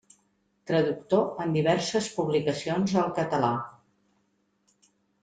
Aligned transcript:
Traductor 0.69 1.43
en 1.43 1.53
diverses 1.57 2.07
publicacions 2.15 2.97
al 3.03 3.13
català. 3.21 3.51